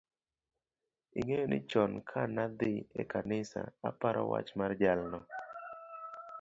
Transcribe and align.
ing'eyo 1.19 1.45
ni 1.51 1.59
chon 1.71 1.91
ka 2.09 2.21
na 2.35 2.45
dhi 2.59 2.73
e 3.01 3.03
kanisa 3.13 3.59
aparo 3.89 4.21
wach 4.31 4.49
mar 4.59 4.71
jalno 4.81 5.19